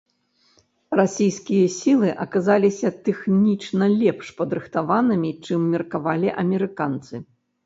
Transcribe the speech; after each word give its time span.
Расійскія 0.99 1.65
сілы 1.79 2.09
аказаліся 2.25 2.87
тэхнічна 3.09 3.91
лепш 4.01 4.33
падрыхтаванымі, 4.41 5.29
чым 5.45 5.59
меркавалі 5.77 6.29
амерыканцы. 6.45 7.15